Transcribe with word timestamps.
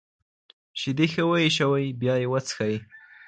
شیدې 0.79 1.05
ښه 1.13 1.23
وایشوئ 1.29 1.85
بیا 2.01 2.15
یې 2.21 2.27
وڅښئ. 2.31 2.75